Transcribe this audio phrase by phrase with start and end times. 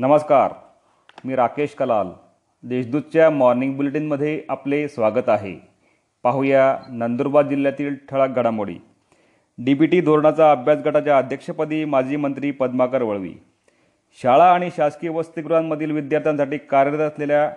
[0.00, 0.52] नमस्कार.
[1.24, 2.08] मी राकेश कलाल.
[2.62, 5.56] देशदूतच्या मॉर्निंग बुलेटिनमध्ये आपले स्वागत आहे.
[6.22, 8.76] पाहूया नंदुरबार जिल्ह्यातील ठळक घडामोडी.
[9.58, 13.34] डी बी टी धोरणाचा अभ्यास गटाच्या अध्यक्षपदी माजी मंत्री पद्माकर वळवी.
[14.22, 17.52] शाळा आणि शासकीय वसतिगृहांमधील विद्यार्थ्यांसाठी कार्यरत असलेल्या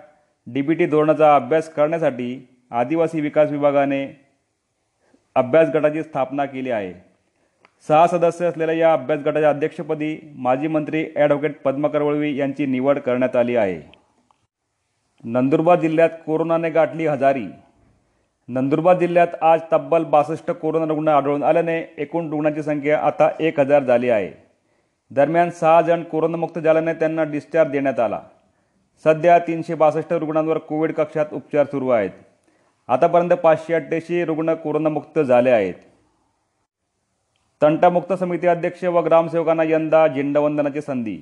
[0.46, 4.26] डी बी टी धोरणाचा अभ्यास करण्यासाठी आदिवासी विकास विभागाने
[5.34, 7.11] अभ्यास गटाची स्थापना केली आहे.
[7.88, 13.36] सहा सदस्य असलेल्या या अभ्यास गटाच्या अध्यक्षपदी माजी मंत्री ॲडव्होकेट पद्माकर वळवी यांची निवड करण्यात
[13.36, 13.80] आली आहे.
[15.24, 17.46] नंदुरबार जिल्ह्यात कोरोनाने गाठली हजारी.
[18.48, 23.84] नंदुरबार जिल्ह्यात आज तब्बल बासष्ट कोरोना रुग्ण आढळून आल्याने एकूण रुग्णांची संख्या आता एक हजार
[23.84, 24.30] झाली आहे.
[25.10, 28.20] दरम्यान सहा जण कोरोनामुक्त झाल्याने त्यांना डिस्चार्ज देण्यात आला.
[29.04, 32.10] सध्या तीनशे बासष्ट रुग्णांवर कोविड कक्षात उपचार सुरू आहेत.
[32.88, 35.74] आतापर्यंत पाचशे अठ्ठ्याऐंशी रुग्ण कोरोनामुक्त झाले आहेत.
[37.62, 41.18] तंटामुक्त समिती अध्यक्ष व ग्रामसेवकांना यंदा झेंडावंदनाची संधी.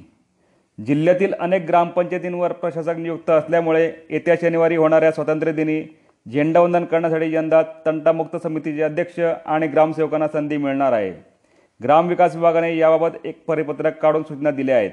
[0.87, 5.83] जिल्ह्यातील अनेक ग्रामपंचायतींवर प्रशासक नियुक्त असल्यामुळे येत्या शनिवारी होणाऱ्या स्वातंत्र्यदिनी
[6.33, 11.13] झेंडावंदन करण्यासाठी यंदा तंटामुक्त समितीचे अध्यक्ष आणि ग्रामसेवकांना संधी मिळणार आहे.
[11.83, 14.91] ग्रामविकास विभागाने याबाबत एक परिपत्रक काढून सूचना दिल्या आहेत.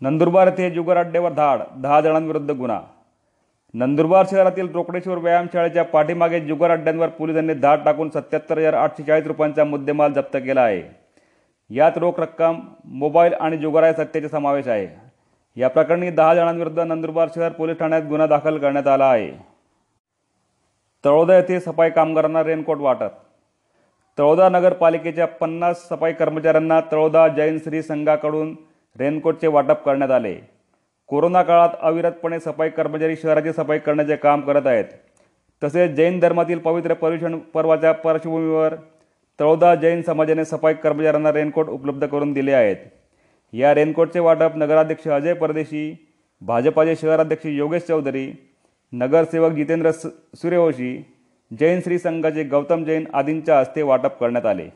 [0.00, 2.80] नंदुरबार येथे जुगार अड्डेवर धाड दहा जणांविरुद्ध गुन्हा.
[3.74, 9.64] नंदुरबार शहरातील रोकडेश्वर व्यायामशाळेच्या पाठीमागे जुगार अड्ड्यांवर पोलिसांनी धाड टाकून सत्याहत्तर हजार आठशे चाळीस रुपयांचा
[9.64, 10.82] मुद्देमाल जप्त केला आहे.
[11.70, 14.88] यात रोख रक्कम मोबाईल आणि जुगाराय सत्याचा समावेश आहे.
[15.60, 19.30] या प्रकरणी दहा जणांविरुद्ध नंदुरबार शहर पोलीस ठाण्यात गुन्हा दाखल करण्यात आला आहे.
[21.04, 23.10] तळोदा येथे सफाई कामगारांना रेनकोट वाटप.
[24.18, 28.56] तळोदा नगरपालिकेच्या पन्नास सफाई कर्मचाऱ्यांना तळोदा जैन श्री संघाकडून
[28.98, 30.57] रेनकोटचे वाटप करण्यात आले.
[31.08, 34.84] कोरोना काळात अविरतपणे सफाई कर्मचारी शहराची सफाई करण्याचे काम करत आहेत.
[35.62, 38.74] तसेच जैन धर्मातील पवित्र पर्युषण पर्वाच्या पार्श्वभूमीवर
[39.38, 42.76] तळोदा जैन समाजाने सफाई कर्मचाऱ्यांना रेनकोट उपलब्ध करून दिले आहेत.
[43.52, 46.06] या रेनकोटचे वाटप नगराध्यक्ष अजय परदेशी
[46.42, 48.30] भाजपाचे शहराध्यक्ष योगेश चौधरी
[48.92, 51.04] नगरसेवक जितेंद्र सूर्यवंशी
[51.50, 54.68] जैन श्री संघाचे गौतम जैन आदींच्या हस्ते वाटप करण्यात आले.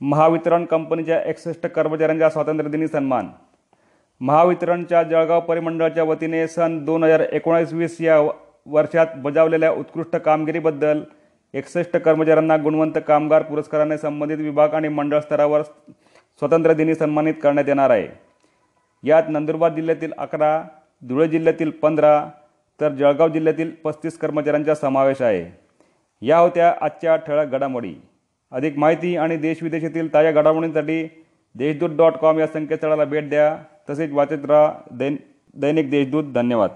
[0.00, 3.28] महावितरण कंपनीच्या एकसष्ट कर्मचाऱ्यांच्या स्वातंत्र्यदिनी सन्मान
[4.20, 8.20] महावितरणच्या जळगाव परिमंडळाच्या वतीने सन दोन हजार एकोणावीस वीस या
[8.66, 11.02] वर्षात बजावलेल्या उत्कृष्ट कामगिरीबद्दल
[11.54, 18.08] एकसष्ट कर्मचाऱ्यांना गुणवंत कामगार पुरस्काराने संबंधित विभाग आणि मंडळ स्तरावर स्वातंत्र्यदिनी सन्मानित करण्यात येणार आहे.
[19.02, 20.62] यात नंदुरबार जिल्ह्यातील अकरा
[21.02, 22.28] धुळे जिल्ह्यातील पंधरा
[22.80, 25.44] तर जळगाव जिल्ह्यातील पस्तीस कर्मचाऱ्यांचा समावेश आहे.
[26.22, 27.94] या होत्या आजच्या ठळक घडामोडी.
[28.52, 31.08] अधिक माहिती आणि देशविदेशातील ताज्या घडामोडींसाठी
[31.54, 33.56] देशदूत डॉट कॉम या संकेतस्थळाला भेट द्या.
[33.88, 34.84] तसेच वाचत राहा.
[34.92, 35.18] दैन
[35.56, 36.70] दैनिक देशदूत धन्यवाद.